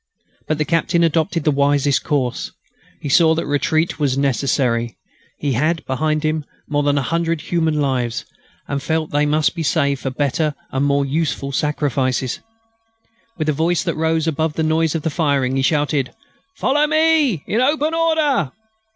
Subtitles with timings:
[0.47, 2.51] But the Captain adopted the wisest course.
[2.99, 4.97] He saw that retreat was necessary.
[5.37, 8.25] He had, behind him, more than a hundred human lives,
[8.67, 12.39] and felt they must be saved for better and more useful sacrifices.
[13.37, 16.11] With a voice that rose above the noise of the firing, he shouted:
[16.55, 18.51] "Follow me, in open order!"